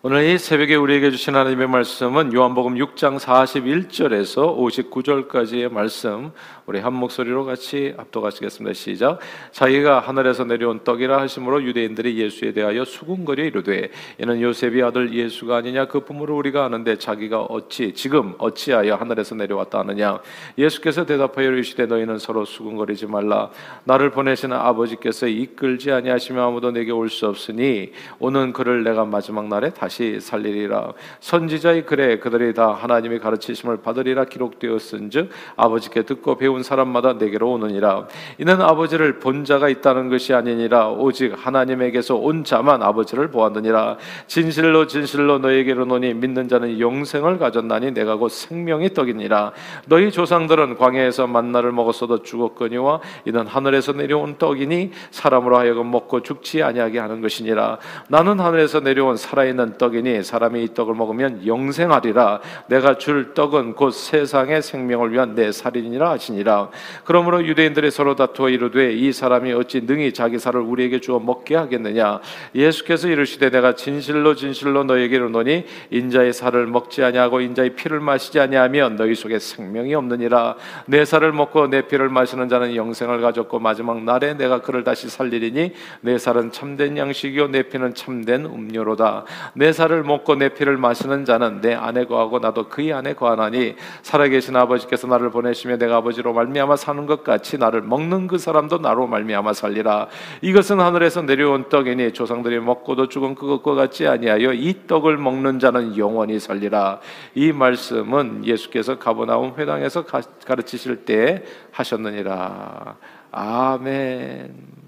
[0.00, 6.30] 오늘 이 새벽에 우리에게 주신 하나님의 말씀은 요한복음 6장 41절에서 59절까지의 말씀
[6.66, 8.74] 우리 한 목소리로 같이 압도하시겠습니다.
[8.74, 9.18] 시작.
[9.50, 13.90] 자기가 하늘에서 내려온 떡이라 하심으로 유대인들이 예수에 대하여 수군거려 이르되
[14.20, 19.80] 이는 요셉의 아들 예수가 아니냐 그 부모를 우리가 아는데 자기가 어찌 지금 어찌하여 하늘에서 내려왔다
[19.80, 20.20] 하느냐
[20.56, 23.50] 예수께서 대답하여 이르시되 너희는 서로 수군거리지 말라
[23.82, 27.90] 나를 보내시는 아버지께서 이끌지 아니하시며 아무도 내게 올 수 없으니
[28.20, 30.92] 오는 그를 내가 마지막 날에 다 다시 살리리라.
[31.20, 38.06] 선지자의 글에 그들이 다 하나님의 가르치심을 받으리라 기록되었은즉 아버지께 듣고 배운 사람마다 내게로 오느니라.
[38.36, 40.90] 이는 아버지를 본 자가 있다는 것이 아니니라.
[40.90, 43.96] 오직 하나님에게서 온 자만 아버지를 보았느니라.
[44.26, 49.52] 진실로 진실로 너에게로 노니 믿는 자는 영생을 가졌나니 내가 곧 생명의 떡이니라.
[49.86, 56.98] 너희 조상들은 광야에서 만나를 먹었어도 죽었거니와 이는 하늘에서 내려온 떡이니 사람으로 하여금 먹고 죽지 아니하게
[56.98, 57.78] 하는 것이니라.
[58.08, 62.40] 나는 하늘에서 내려온 살아있는 떡이니 사람이 이 떡을 먹으면 영생하리라.
[62.66, 66.70] 내가 줄 떡은 곧 세상의 생명을 위한 내 살인이라 하시니라.
[67.04, 72.20] 그러므로 유대인들이 서로 다투어 이르되 이 사람이 어찌 능히 자기 살을 우리에게 주어 먹게 하겠느냐?
[72.54, 78.96] 예수께서 이르시되 내가 진실로 진실로 너에게 이르노니 인자의 살을 먹지 아니하고 인자의 피를 마시지 아니하면
[78.96, 80.56] 너희 속에 생명이 없느니라.
[80.86, 85.72] 내 살을 먹고 내 피를 마시는 자는 영생을 가졌고 마지막 날에 내가 그를 다시 살리리니
[86.00, 89.24] 내 살은 참된 양식이요 내 피는 참된 음료로다.
[89.54, 94.56] 내내 살을 먹고 내 피를 마시는 자는 내 안에 거하고 나도 그의 안에 거하나니 살아계신
[94.56, 99.52] 아버지께서 나를 보내시며 내가 아버지로 말미암아 사는 것 같이 나를 먹는 그 사람도 나로 말미암아
[99.52, 100.08] 살리라.
[100.40, 106.40] 이것은 하늘에서 내려온 떡이니 조상들이 먹고도 죽은 그것과 같지 아니하여 이 떡을 먹는 자는 영원히
[106.40, 107.00] 살리라.
[107.34, 110.06] 이 말씀은 예수께서 가버나움 회당에서
[110.46, 112.96] 가르치실 때 하셨느니라.
[113.32, 114.87] 아멘.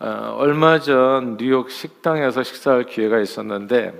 [0.00, 3.92] 어, 얼마 전 뉴욕 식당에서 식사할 기회가 있었는데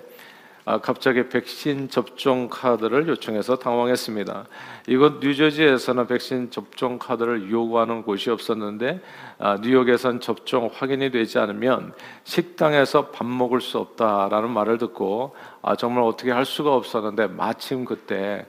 [0.64, 4.47] 아, 갑자기 백신 접종 카드를 요청해서 당황했습니다.
[4.89, 9.01] 이곳 뉴저지에서는 백신 접종 카드를 요구하는 곳이 없었는데
[9.39, 11.92] 아, 뉴욕에선 접종 확인이 되지 않으면
[12.24, 18.46] 식당에서 밥 먹을 수 없다라는 말을 듣고 아, 정말 어떻게 할 수가 없었는데 마침 그때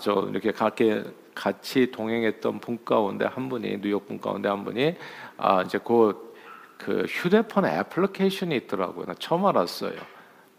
[0.00, 1.02] 저 이렇게 같이
[1.34, 4.94] 같이 동행했던 분 가운데 한 분이 뉴욕 분 가운데 한 분이
[5.64, 6.27] 이제 곧
[6.78, 9.06] 그 휴대폰 애플리케이션이 있더라고요.
[9.06, 9.98] 나 처음 알았어요.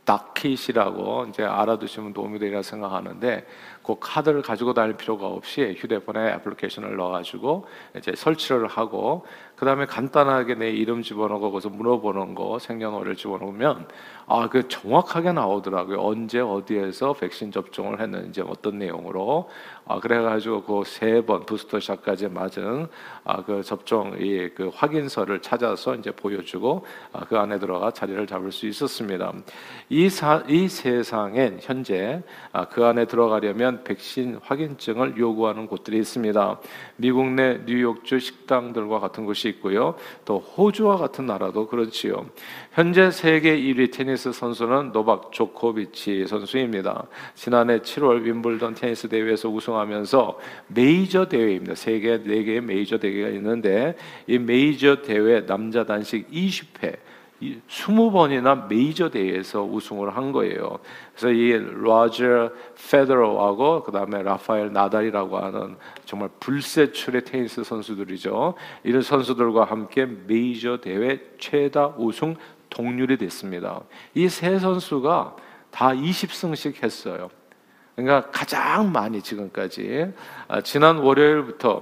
[0.06, 3.46] 닥킷이라고 이제 알아두시면 도움이 되리라 생각하는데
[3.96, 7.66] 그 카드를 가지고 다닐 필요가 없이 휴대폰에 애플리케이션을 넣어가지고
[7.98, 13.88] 이제 설치를 하고 그 다음에 간단하게 내 이름 집어넣고 거기서 물어보는 거 생년월일 집어넣으면
[14.28, 16.00] 아 그 정확하게 나오더라고요.
[16.02, 19.50] 언제 어디에서 백신 접종을 했는지 어떤 내용으로
[19.86, 22.88] 아 그래가지고 그 세 번 부스터샷까지 맞은
[23.26, 28.52] 아 그 접종 이 그 확인서를 찾아서 이제 보여주고 아, 그 안에 들어가 자리를 잡을
[28.52, 29.34] 수 있었습니다.
[29.90, 32.22] 이, 사, 이 세상엔 현재
[32.52, 36.60] 아, 그 안에 들어가려면 백신 확인증을 요구하는 곳들이 있습니다.
[36.98, 39.96] 미국 내 뉴욕주 식당들과 같은 곳이 있고요.
[40.26, 42.30] 또 호주와 같은 나라도 그렇지요.
[42.74, 47.08] 현재 세계 1위 테니스 선수는 노박 조코비치 선수입니다.
[47.36, 51.76] 지난해 7월 윈블던 테니스 대회에서 우승하면서 메이저 대회입니다.
[51.76, 53.96] 세계 4개의 메이저 대회가 있는데
[54.28, 56.98] 이 메이저 대회 남자 단식 20회
[57.42, 60.80] 20번이나 메이저 대회에서 우승을 한 거예요.
[61.16, 62.52] 그래서 이 로저
[62.92, 68.56] 페더러하고 그다음에 라파엘 나달이라고 하는 정말 불세출의 테니스 선수들이죠.
[68.84, 72.36] 이런 선수들과 함께 메이저 대회 최다 우승
[72.70, 73.82] 동률이 됐습니다.
[74.16, 75.36] 이 세 선수가
[75.72, 77.30] 다 20승씩 했어요.
[77.96, 80.12] 그러니까 가장 많이 지금까지
[80.48, 81.82] 아, 지난 월요일부터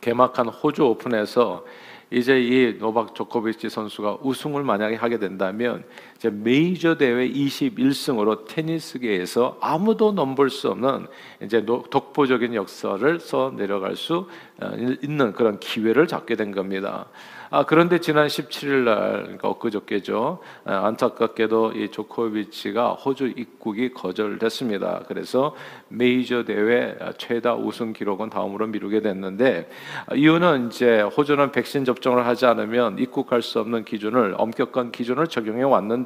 [0.00, 1.64] 개막한 호주 오픈에서
[2.10, 5.84] 이제 이 노박 조코비치 선수가 우승을 만약에 하게 된다면
[6.24, 11.06] 메이저 대회 21승으로 테니스계에서 아무도 넘볼 수 없는
[11.42, 14.28] 이제 독보적인 역사를 써 내려갈 수
[14.60, 14.72] 어,
[15.02, 17.06] 있는 그런 기회를 잡게 된 겁니다.
[17.50, 20.40] 아, 그런데 지난 17일 날, 그러니까 엊그저께죠.
[20.64, 25.04] 아, 안타깝게도 이 조코비치가 호주 입국이 거절됐습니다.
[25.06, 25.54] 그래서
[25.88, 29.68] 메이저 대회 최다 우승 기록은 다음으로 미루게 됐는데
[30.06, 35.62] 아, 이유는 이제 호주는 백신 접종을 하지 않으면 입국할 수 없는 기준을 엄격한 기준을 적용해
[35.62, 36.05] 왔는데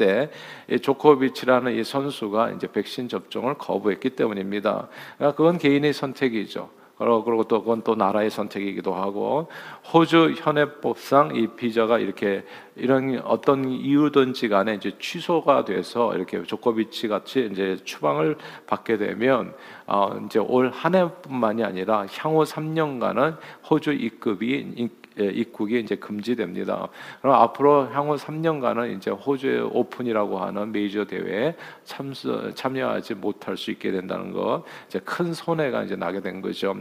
[0.70, 4.88] 이 조코비치라는 이 선수가 이제 백신 접종을 거부했기 때문입니다.
[5.16, 6.70] 그러니까 그건 개인의 선택이죠.
[7.00, 9.48] 그리고 또 그건 또 나라의 선택이기도 하고
[9.90, 12.44] 호주 현행법상 이 비자가 이렇게
[12.76, 18.36] 이런 어떤 이유든지 간에 이제 취소가 돼서 이렇게 조코비치 같이 이제 추방을
[18.66, 19.54] 받게 되면
[19.86, 23.38] 어 이제 올 한 해뿐만이 아니라 향후 3년간은
[23.70, 24.88] 호주 입국이 예,
[25.24, 26.88] 입국이 이제 금지됩니다.
[27.20, 33.90] 그럼 앞으로 향후 3년간은 이제 호주의 오픈이라고 하는 메이저 대회에 참수, 참여하지 못할 수 있게
[33.90, 36.74] 된다는 것, 이제 큰 손해가 이제 나게 된 거죠.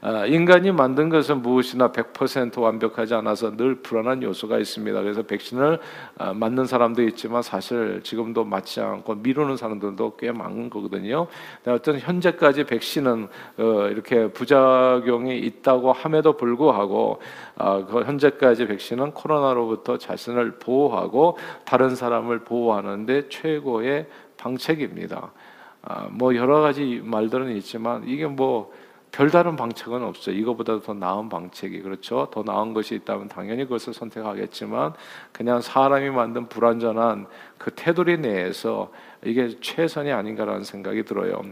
[0.00, 5.00] 아, 인간이 만든 것은 무엇이나 100% 완벽하지 않아서 늘 불안한 요소가 있습니다.
[5.02, 5.78] 그래서 백신을
[6.18, 11.26] 아, 맞는 사람도 있지만 사실 지금도 맞지 않고 미루는 사람들도 꽤 많은 거거든요.
[11.66, 13.28] 어떤 현재까지 백신은
[13.58, 17.20] 어, 이렇게 부작용이 있다고 함에도 불구하고
[17.56, 24.06] 어, 그 현재까지 백신은 코로나로부터 자신을 보호하고 다른 사람을 보호하는데 최고의
[24.36, 25.32] 방책입니다.
[25.82, 28.72] 아, 뭐 여러 가지 말들은 있지만 이게 뭐
[29.12, 30.36] 별다른 방책은 없어요.
[30.36, 32.28] 이거보다 더 나은 방책이 그렇죠.
[32.30, 34.94] 더 나은 것이 있다면 당연히 그것을 선택하겠지만
[35.32, 37.26] 그냥 사람이 만든 불완전한
[37.60, 38.90] 그 테두리 내에서
[39.22, 41.42] 이게 최선이 아닌가라는 생각이 들어요.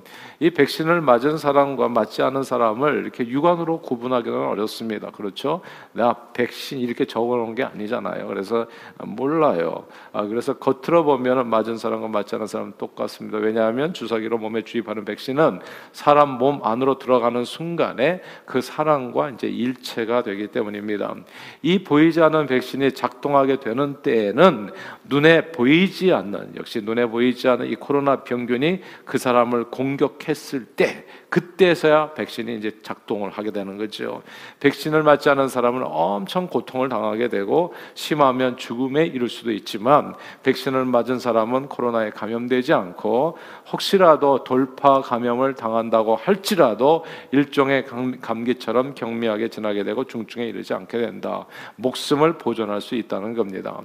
[0.41, 5.11] 이 백신을 맞은 사람과 맞지 않은 사람을 이렇게 육안으로 구분하기는 어렵습니다.
[5.11, 5.61] 그렇죠?
[5.93, 8.27] 나 백신 이렇게 적어놓은 게 아니잖아요.
[8.27, 8.67] 그래서
[9.05, 9.85] 몰라요.
[10.15, 13.37] 아, 그래서 겉으로 보면 맞은 사람과 맞지 않은 사람은 똑같습니다.
[13.37, 15.61] 왜냐하면 주사기로 몸에 주입하는 백신은
[15.93, 21.15] 사람 몸 안으로 들어가는 순간에 그 사람과 이제 일체가 되기 때문입니다.
[21.61, 24.71] 이 보이지 않는 백신이 작동하게 되는 때에는
[25.05, 32.15] 눈에 보이지 않는 역시 눈에 보이지 않는 이 코로나 병균이 그 사람을 공격했을 때 그때서야
[32.15, 34.23] 백신이 이제 작동을 하게 되는 거죠.
[34.61, 41.19] 백신을 맞지 않은 사람은 엄청 고통을 당하게 되고 심하면 죽음에 이를 수도 있지만 백신을 맞은
[41.19, 43.37] 사람은 코로나에 감염되지 않고
[43.71, 47.85] 혹시라도 돌파 감염을 당한다고 할지라도 일종의
[48.21, 51.47] 감기처럼 경미하게 지나게 되고 중증에 이르지 않게 된다.
[51.77, 53.83] 목숨을 보존할 수 있다는 겁니다.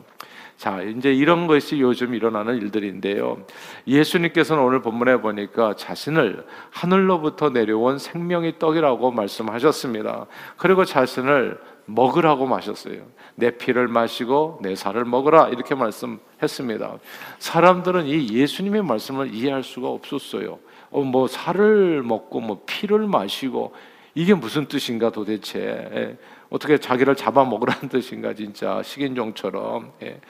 [0.58, 3.46] 자, 이제 이런 것이 요즘 일어나는 일들인데요.
[3.88, 10.28] 예수님께서는 오늘 본문에 보니까 자신을 하늘로부터 내려온 생명의 떡이라고 말씀하셨습니다.
[10.58, 13.02] 그리고 자신을 먹으라고 마셨어요.
[13.36, 16.98] 내 피를 마시고 내 살을 먹으라 이렇게 말씀했습니다.
[17.40, 20.60] 사람들은 이 예수님의 말씀을 이해할 수가 없었어요.
[20.92, 23.74] 어, 뭐 살을 먹고 뭐 피를 마시고
[24.16, 26.18] 이게 무슨 뜻인가 도대체 예.
[26.54, 30.22] 어떻게 자기를 잡아먹으라는 뜻인가 진짜 식인종처럼 예.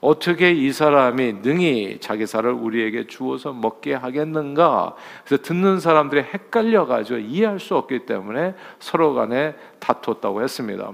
[0.00, 4.96] 어떻게 이 사람이 능히 자기 살을 우리에게 주어서 먹게 하겠는가?
[5.24, 10.90] 그래서 듣는 사람들이 헷갈려 가지고 이해할 수 없기 때문에 서로 간에 다퉜다고 했습니다.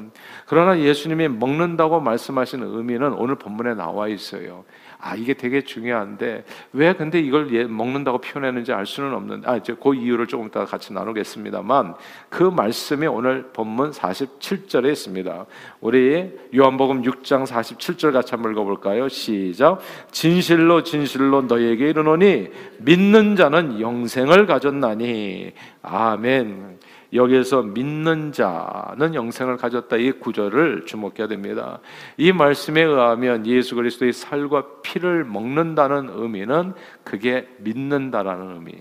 [0.47, 4.65] 그러나 예수님이 먹는다고 말씀하신 의미는 오늘 본문에 나와 있어요.
[5.01, 9.77] 아 이게 되게 중요한데 왜 근데 이걸 예, 먹는다고 표현했는지 알 수는 없는데 아 이제
[9.81, 11.95] 그 이유를 조금 이따 같이 나누겠습니다만
[12.29, 15.47] 그 말씀이 오늘 본문 47절에 있습니다.
[15.81, 19.09] 우리 요한복음 6장 47절 같이 한번 읽어볼까요?
[19.09, 19.79] 시작.
[20.11, 22.49] 진실로 진실로 너희에게 이르노니
[22.79, 25.53] 믿는 자는 영생을 가졌나니
[25.83, 26.79] 아멘.
[27.13, 31.81] 여기에서 믿는 자는 영생을 가졌다 이 구절을 주목해야 됩니다.
[32.17, 36.75] 이 말씀에 의하면 예수 그리스도의 살과 피를 먹는다는 의미는
[37.05, 38.75] 그게 믿는다라는 의미,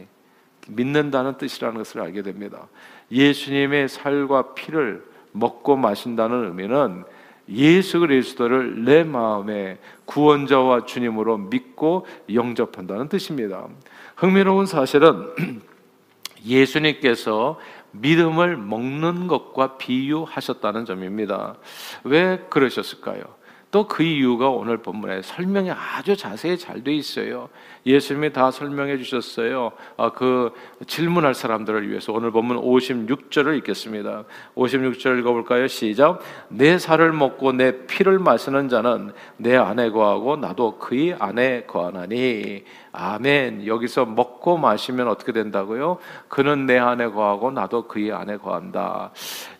[0.67, 2.67] 믿는다는 뜻이라는 것을 알게 됩니다.
[3.11, 7.05] 예수님의 살과 피를 먹고 마신다는 의미는
[7.49, 13.67] 예수 그리스도를 내 마음에 구원자와 주님으로 믿고 영접한다는 뜻입니다.
[14.15, 15.27] 흥미로운 사실은
[16.45, 17.59] 예수님께서
[18.01, 21.55] 믿음을 먹는 것과 비유하셨다는 점입니다.
[22.03, 23.36] 왜 그러셨을까요?
[23.71, 27.49] 또 그 이유가 오늘 본문에 설명이 아주 자세히 잘 돼 있어요.
[27.85, 29.71] 예수님이 다 설명해 주셨어요.
[29.95, 30.53] 아, 그
[30.85, 34.25] 질문할 사람들을 위해서 오늘 본문 56절을 읽겠습니다.
[34.55, 35.67] 56절 읽어볼까요?
[35.67, 36.19] 시작.
[36.49, 42.63] 내 살을 먹고 내 피를 마시는 자는 내 안에 거하고 나도 그의 안에 거하나니.
[42.91, 43.67] 아멘.
[43.67, 45.99] 여기서 먹고 마시면 어떻게 된다고요?
[46.27, 49.11] 그는 내 안에 거하고 나도 그의 안에 거한다.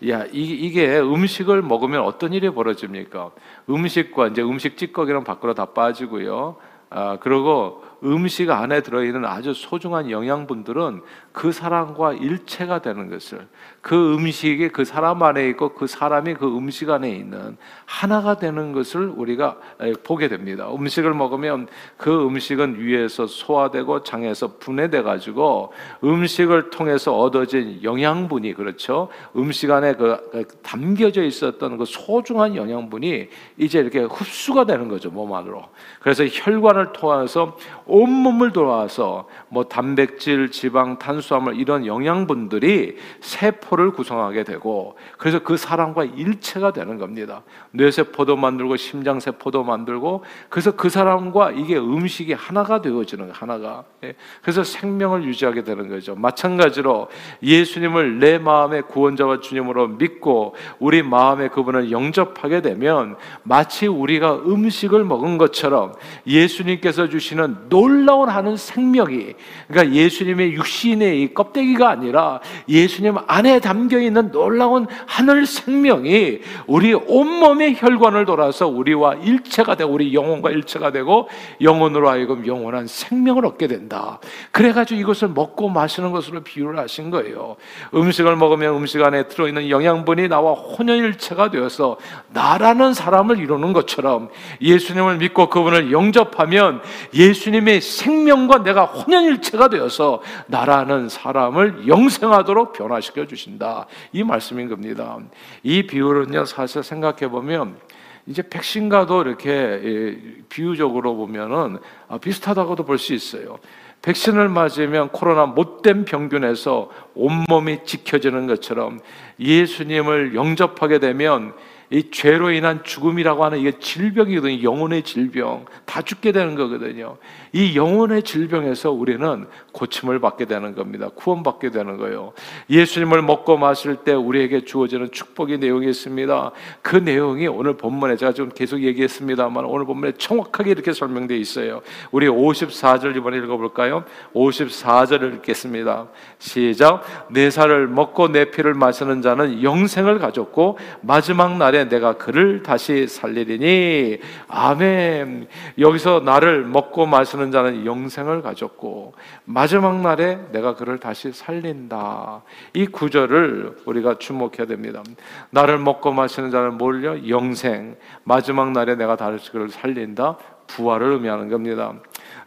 [0.09, 3.31] 야, 이, 게 음식을 먹으면 어떤 일이 벌어집니까?
[3.69, 6.57] 음식 과 이제 음식 찌꺼기는 밖으로 다 빠지고요.
[6.89, 13.47] 아, 그리고 음식 안에 들어있는 아주 소중한 영양분들은 그 사람과 일체가 되는 것을
[13.87, 19.13] 그 음식이 그 사람 안에 있고 그 사람이 그 음식 안에 있는 하나가 되는 것을
[19.15, 19.55] 우리가
[20.03, 20.69] 보게 됩니다.
[20.69, 25.71] 음식을 먹으면 그 음식은 위에서 소화되고 장에서 분해돼 가지고
[26.03, 29.07] 음식을 통해서 얻어진 영양분이 그렇죠.
[29.37, 35.33] 음식 안에 그, 그 담겨져 있었던 그 소중한 영양분이 이제 이렇게 흡수가 되는 거죠 몸
[35.33, 35.63] 안으로.
[36.01, 44.43] 그래서 혈관을 통해서 온 몸을 돌아와서 뭐 단백질, 지방, 탄수화물 이런 영양분들이 세포 를 구성하게
[44.43, 47.43] 되고 그래서 그 사람과 일체가 되는 겁니다.
[47.71, 54.15] 뇌세포도 만들고 심장세포도 만들고 그래서 그 사람과 이게 음식이 하나가 되어지는 하나가 예.
[54.41, 56.15] 그래서 생명을 유지하게 되는 거죠.
[56.15, 57.09] 마찬가지로
[57.43, 65.37] 예수님을 내 마음의 구원자와 주님으로 믿고 우리 마음에 그분을 영접하게 되면 마치 우리가 음식을 먹은
[65.37, 65.93] 것처럼
[66.25, 69.35] 예수님께서 주시는 놀라운 하는 생명이
[69.67, 77.75] 그러니까 예수님의 육신의 이 껍데기가 아니라 예수님 안에 담겨 있는 놀라운 하늘 생명이 우리 온몸의
[77.77, 81.27] 혈관을 돌아서 우리와 일체가 되고 우리 영혼과 일체가 되고
[81.59, 84.21] 영혼으로 하여금 영원한 생명을 얻게 된다.
[84.51, 87.57] 그래 가지고 이것을 먹고 마시는 것으로 비유를 하신 거예요.
[87.93, 91.97] 음식을 먹으면 음식 안에 들어 있는 영양분이 나와 혼연일체가 되어서
[92.29, 94.29] 나라는 사람을 이루는 것처럼
[94.61, 96.81] 예수님을 믿고 그분을 영접하면
[97.13, 103.87] 예수님의 생명과 내가 혼연일체가 되어서 나라는 사람을 영생하도록 변화시켜 주신 다.
[104.11, 105.17] 이 말씀인 겁니다.
[105.63, 107.77] 이 비유는요, 사실 생각해 보면
[108.25, 111.77] 이제 백신과도 이렇게 비유적으로 보면은
[112.09, 113.59] 아, 비슷하다고도 볼 수 있어요.
[114.01, 118.99] 백신을 맞으면 코로나 못된 병균에서 온몸이 지켜지는 것처럼
[119.39, 121.53] 예수님을 영접하게 되면
[121.89, 124.61] 이 죄로 인한 죽음이라고 하는 이게 질병이거든요.
[124.61, 125.65] 영혼의 질병.
[125.85, 127.17] 다 죽게 되는 거거든요.
[127.53, 131.09] 이 영혼의 질병에서 우리는 고침을 받게 되는 겁니다.
[131.15, 132.33] 구원받게 되는 거예요.
[132.69, 136.51] 예수님을 먹고 마실 때 우리에게 주어지는 축복의 내용이 있습니다.
[136.81, 141.81] 그 내용이 오늘 본문에 제가 좀 계속 얘기했습니다만 오늘 본문에 정확하게 이렇게 설명되어 있어요.
[142.11, 144.03] 우리 54절 이번에 읽어볼까요?
[144.33, 146.07] 54절을 읽겠습니다.
[146.39, 147.03] 시작.
[147.29, 153.07] 내 살을 먹고 내 피를 마시는 자는 영생을 가졌고 마지막 날에 날에 내가 그를 다시
[153.07, 155.47] 살리리니 아멘.
[155.77, 159.13] 여기서 나를 먹고 마시는 자는 영생을 가졌고
[159.45, 162.41] 마지막 날에 내가 그를 다시 살린다.
[162.73, 165.03] 이 구절을 우리가 주목해야 됩니다.
[165.51, 167.29] 나를 먹고 마시는 자는 뭘요?
[167.29, 167.95] 영생.
[168.23, 170.37] 마지막 날에 내가 다시 그를 살린다.
[170.65, 171.93] 부활을 의미하는 겁니다.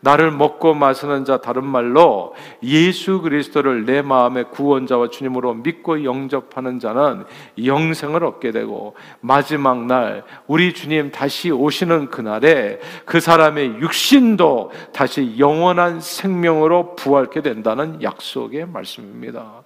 [0.00, 7.24] 나를 먹고 마시는 자 다른 말로 예수 그리스도를 내 마음의 구원자와 주님으로 믿고 영접하는 자는
[7.62, 16.00] 영생을 얻게 되고 마지막 날 우리 주님 다시 오시는 그날에 그 사람의 육신도 다시 영원한
[16.00, 19.62] 생명으로 부활케 된다는 약속의 말씀입니다.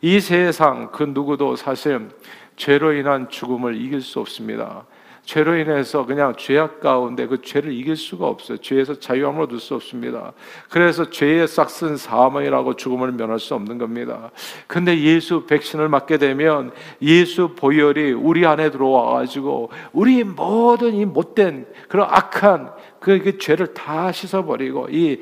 [0.00, 2.08] 이 세상 그 누구도 사실
[2.56, 4.84] 죄로 인한 죽음을 이길 수 없습니다.
[5.24, 8.58] 죄로 인해서 그냥 죄악 가운데 그 죄를 이길 수가 없어요.
[8.58, 10.32] 죄에서 자유함을 얻을 수 없습니다.
[10.70, 14.30] 그래서 죄의 싹슨 사망이라고 죽음을 면할 수 없는 겁니다.
[14.66, 16.72] 근데 예수 백신을 맞게 되면
[17.02, 23.74] 예수 보혈이 우리 안에 들어와 가지고 우리 모든 이 못된 그런 악한 그, 그 죄를
[23.74, 25.20] 다 씻어버리고 이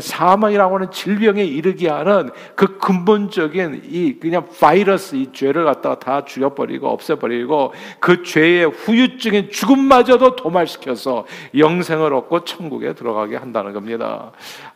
[0.00, 6.88] 사망이라고 하는 질병에 이르게 하는 그 근본적인 이 그냥 바이러스 이 죄를 갖다가 다 죽여버리고
[6.88, 14.32] 없애버리고 그 죄의 후유증인 죽음마저도 도말시켜서 영생을 얻고 천국에 들어가게 한다는 겁니다.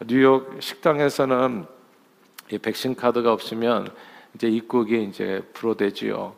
[0.07, 1.67] 뉴욕 식당에서는
[2.51, 3.89] 이 백신 카드가 없으면
[4.35, 6.35] 이제 입국이 이제 불어되지요.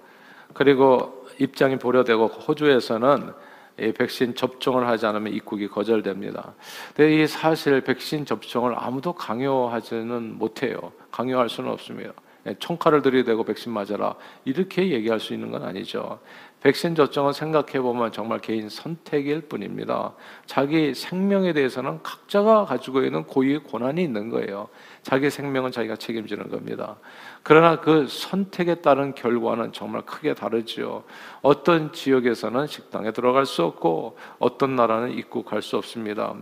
[0.54, 3.48] 그리고 입장이 보려되고 호주에서는 이
[3.97, 6.54] 백신 접종을 하지 않으면 입국이 거절됩니다.
[6.94, 10.92] 근데 이 사실 백신 접종을 아무도 강요하지는 못해요.
[11.11, 12.12] 강요할 수는 없습니다.
[12.47, 16.20] 예, 총칼을 들이대고 백신 맞아라 이렇게 얘기할 수 있는 건 아니죠.
[16.61, 20.14] 백신 접종은 생각해 보면 정말 개인 선택일 뿐입니다.
[20.47, 24.68] 자기 생명에 대해서는 각자가 가지고 있는 고유의 권한이 있는 거예요.
[25.02, 26.97] 자기 생명은 자기가 책임지는 겁니다.
[27.43, 31.05] 그러나 그 선택에 따른 결과는 정말 크게 다르지요.
[31.43, 36.35] 어떤 지역에서는 식당에 들어갈 수 없고 어떤 나라는 입국할 수 없습니다.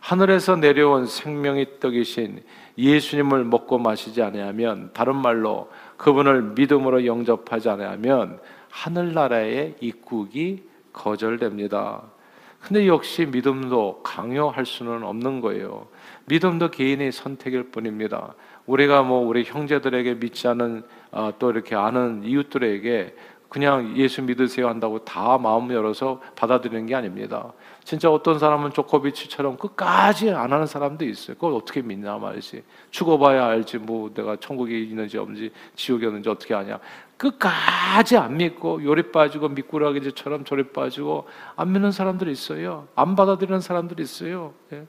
[0.00, 2.42] 하늘에서 내려온 생명의 떡이신
[2.78, 8.38] 예수님을 먹고 마시지 아니하면 다른 말로 그분을 믿음으로 영접하지 아니하면
[8.70, 12.02] 하늘나라의 입국이 거절됩니다.
[12.60, 15.86] 근데 역시 믿음도 강요할 수는 없는 거예요.
[16.26, 18.34] 믿음도 개인의 선택일 뿐입니다.
[18.66, 20.82] 우리가 뭐 우리 형제들에게 믿지 않은
[21.12, 23.14] 어, 또 이렇게 아는 이웃들에게
[23.48, 27.52] 그냥 예수 믿으세요 한다고 다 마음 열어서 받아들이는 게 아닙니다.
[27.84, 31.36] 진짜 어떤 사람은 조코비치처럼 끝까지 안 하는 사람도 있어요.
[31.36, 32.64] 그걸 어떻게 믿나 말이지.
[32.90, 33.78] 죽어봐야 알지.
[33.78, 36.80] 뭐 내가 천국에 있는지 없는지 지옥에 있는지 어떻게 아냐.
[37.16, 42.88] 끝까지 안 믿고 요리 빠지고 미꾸라기처럼 저리 빠지고 안 믿는 사람들이 있어요.
[42.94, 44.52] 안 받아들이는 사람들이 있어요.
[44.72, 44.86] 예.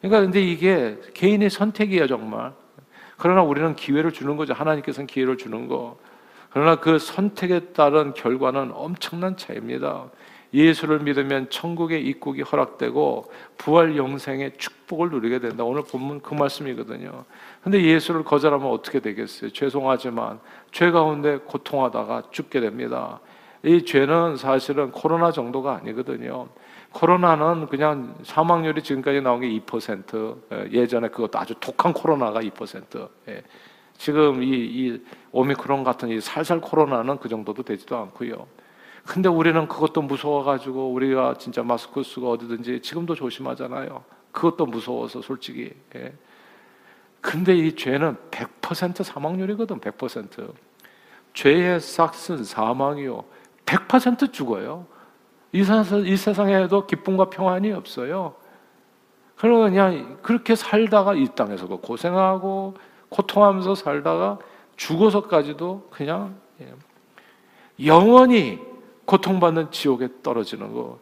[0.00, 2.52] 그러니까 근데 이게 개인의 선택이에요 정말.
[3.16, 4.52] 그러나 우리는 기회를 주는 거죠.
[4.52, 5.96] 하나님께서는 기회를 주는 거.
[6.50, 10.10] 그러나 그 선택에 따른 결과는 엄청난 차이입니다.
[10.54, 15.64] 예수를 믿으면 천국의 입국이 허락되고 부활 영생의 축복을 누리게 된다.
[15.64, 17.24] 오늘 본문 그 말씀이거든요.
[17.62, 19.50] 근데 예수를 거절하면 어떻게 되겠어요?
[19.50, 20.38] 죄송하지만
[20.70, 23.18] 죄 가운데 고통하다가 죽게 됩니다.
[23.64, 26.48] 이 죄는 사실은 코로나 정도가 아니거든요.
[26.92, 30.36] 코로나는 그냥 사망률이 지금까지 나온 게 2%.
[30.52, 33.08] 예, 예전에 그것도 아주 독한 코로나가 2%.
[33.28, 33.42] 예.
[33.96, 38.46] 지금 이, 이 오미크론 같은 이 살살 코로나는 그 정도도 되지도 않고요.
[39.06, 44.02] 근데 우리는 그것도 무서워가지고 우리가 진짜 마스크 쓰고 어디든지 지금도 조심하잖아요.
[44.32, 45.72] 그것도 무서워서 솔직히.
[45.94, 46.12] 예.
[47.20, 50.52] 근데 이 죄는 100% 사망률이거든, 100%.
[51.34, 53.24] 죄의 싹은 사망이요.
[53.66, 54.86] 100% 죽어요.
[55.52, 58.34] 이, 세상, 이 세상에도 기쁨과 평안이 없어요.
[59.36, 62.74] 그러면 그냥 그렇게 살다가 이 땅에서도 고생하고
[63.08, 64.38] 고통하면서 살다가
[64.76, 66.72] 죽어서까지도 그냥 예.
[67.84, 68.73] 영원히
[69.04, 70.98] 고통받는 지옥에 떨어지는 거.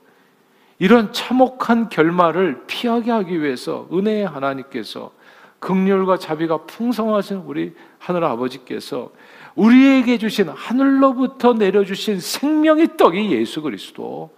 [0.78, 5.12] 이런 참혹한 결말을 피하게 하기 위해서 은혜의 하나님께서
[5.60, 9.12] 극률과 자비가 풍성하신 우리 하늘 아버지께서
[9.54, 14.30] 우리에게 주신 하늘로부터 내려주신 생명의 떡이 예수 그리스도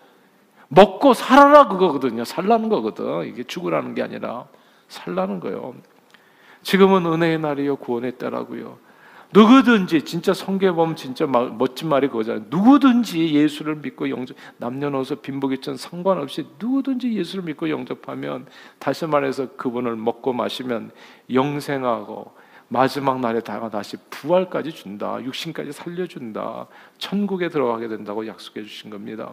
[0.69, 2.25] 먹고 살아라 그거거든요.
[2.25, 3.27] 살라는 거거든.
[3.27, 4.47] 이게 죽으라는 게 아니라
[4.89, 5.75] 살라는 거예요.
[6.63, 8.79] 지금은 은혜의 날이요 구원의 때라고요.
[9.35, 12.45] 누구든지 진짜 성경에 보면 진짜 멋진 말이 그거잖아요.
[12.51, 18.47] 누구든지 예수를 믿고 영접 남녀노소 빈부귀천 상관없이 누구든지 예수를 믿고 영접하면
[18.79, 20.93] 다시 말해서 그분을 먹고 마시면
[21.33, 22.33] 영생하고
[22.69, 25.21] 마지막 날에 다가 다시 부활까지 준다.
[25.21, 26.69] 육신까지 살려준다.
[26.99, 29.33] 천국에 들어가게 된다고 약속해 주신 겁니다.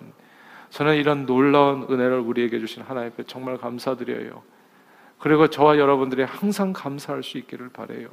[0.72, 4.42] 저는 이런 놀라운 은혜를 우리에게 주신 하나님께 정말 감사드려요.
[5.20, 8.10] 그리고 저와 여러분들이 항상 감사할 수 있기를 바래요.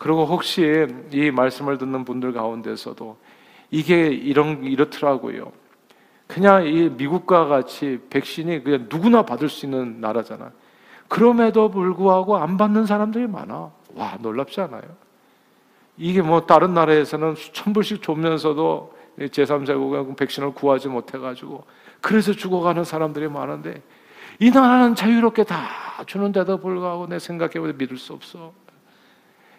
[0.00, 3.18] 그리고 혹시 이 말씀을 듣는 분들 가운데서도
[3.70, 5.52] 이게 이런 이렇더라고요.
[6.26, 10.52] 그냥 이 미국과 같이 백신이 그냥 누구나 받을 수 있는 나라잖아.
[11.06, 13.70] 그럼에도 불구하고 안 받는 사람들이 많아.
[13.94, 14.80] 와 놀랍지 않아요?
[15.98, 21.64] 이게 뭐 다른 나라에서는 수천 불씩 주면서도 제3세국은 백신을 구하지 못해가지고
[22.00, 23.82] 그래서 죽어가는 사람들이 많은데
[24.38, 25.68] 이 나라는 자유롭게 다
[26.06, 28.54] 주는데도 불구하고 내 생각해보면 믿을 수 없어.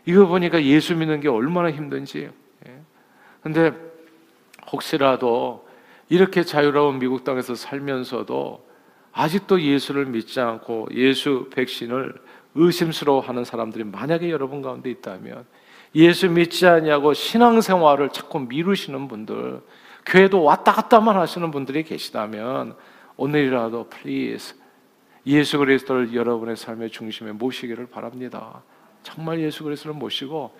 [0.05, 2.29] 이거 보니까 예수 믿는 게 얼마나 힘든지.
[2.67, 2.81] 예.
[3.41, 3.73] 근데
[4.71, 5.67] 혹시라도
[6.09, 8.67] 이렇게 자유로운 미국 땅에서 살면서도
[9.13, 12.15] 아직도 예수를 믿지 않고 예수 백신을
[12.55, 15.45] 의심스러워하는 사람들이 만약에 여러분 가운데 있다면
[15.95, 19.61] 예수 믿지 않냐고 신앙생활을 자꾸 미루시는 분들,
[20.05, 22.75] 교회도 왔다 갔다만 하시는 분들이 계시다면
[23.17, 24.55] 오늘이라도 please
[25.25, 28.63] 예수 그리스도를 여러분의 삶의 중심에 모시기를 바랍니다.
[29.03, 30.51] 정말 예수 그리스도를 모시고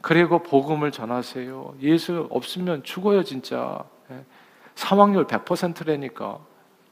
[0.00, 1.74] 그리고 복음을 전하세요.
[1.82, 3.84] 예수 없으면 죽어요 진짜.
[4.10, 4.24] 예.
[4.74, 6.38] 사망률 100%라니까.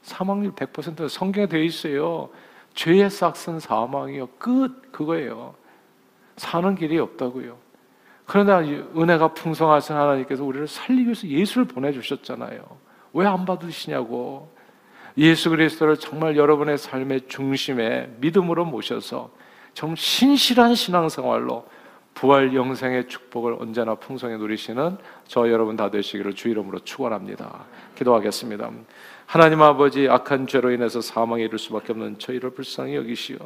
[0.01, 2.29] 사망률 100% 성경에 되어 있어요.
[2.73, 4.27] 죄의 삯은 사망이요.
[4.37, 5.55] 끝 그거예요.
[6.35, 7.57] 사는 길이 없다고요.
[8.25, 12.61] 그러나 은혜가 풍성하신 하나님께서 우리를 살리기 위해서 예수를 보내주셨잖아요.
[13.13, 14.51] 왜 안 받으시냐고.
[15.17, 19.31] 예수 그리스도를 정말 여러분의 삶의 중심에 믿음으로 모셔서
[19.77, 21.63] 정 신실한 신앙생활로
[22.15, 27.63] 부활 영생의 축복을 언제나 풍성히 누리시는 저 여러분 다 되시기를 주 이름으로 축원합니다.
[27.93, 28.71] 기도하겠습니다.
[29.27, 33.37] 하나님 아버지 악한 죄로 인해서 사망에 이를 수밖에 없는 저희를 불쌍히 여기시오.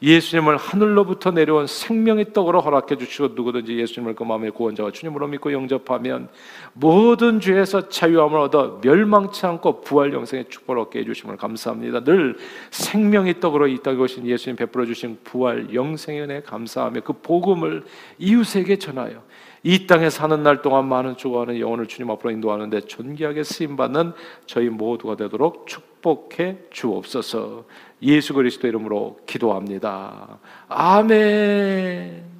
[0.00, 6.28] 예수님을 하늘로부터 내려온 생명의 떡으로 허락해 주시고 누구든지 예수님을 그 마음의 구원자와 주님으로 믿고 영접하면
[6.72, 12.04] 모든 죄에서 자유함을 얻어 멸망치 않고 부활 영생의 축복을 얻게 해 주심을 감사합니다.
[12.04, 12.36] 늘
[12.70, 17.82] 생명의 떡으로 이 땅에 오신 예수님 베풀어 주신 부활 영생의 은혜 감사하며 그 복음을
[18.18, 19.22] 이웃에게 전하여
[19.64, 24.12] 이 땅에 사는 날 동안 많은 죽어가는 영혼을 주님 앞으로 인도하는데 존귀하게 쓰임 받는
[24.46, 25.66] 저희 모두가 되도록
[26.08, 27.64] 축복해 주옵소서.
[28.02, 30.38] 예수 그리스도 이름으로 기도합니다.
[30.68, 32.37] 아멘.